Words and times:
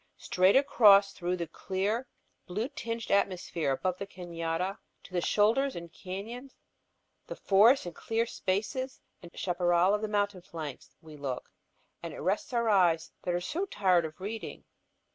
Straight 0.17 0.55
across 0.55 1.13
through 1.13 1.37
the 1.37 1.45
clear 1.45 2.07
blue 2.47 2.69
tinged 2.69 3.11
atmosphere 3.11 3.71
above 3.71 3.99
the 3.99 4.07
cañada 4.07 4.79
to 5.03 5.13
the 5.13 5.21
shoulders 5.21 5.75
and 5.75 5.93
cañons, 5.93 6.53
the 7.27 7.35
forests 7.35 7.85
and 7.85 7.93
clear 7.93 8.25
spaces 8.25 8.99
and 9.21 9.31
chaparral 9.37 9.93
of 9.93 10.01
the 10.01 10.07
mountain 10.07 10.41
flanks, 10.41 10.95
we 11.03 11.17
look. 11.17 11.51
And 12.01 12.15
it 12.15 12.19
rests 12.19 12.51
our 12.51 12.67
eyes 12.67 13.11
that 13.21 13.35
are 13.35 13.39
so 13.39 13.67
tired 13.67 14.05
of 14.05 14.19
reading. 14.19 14.63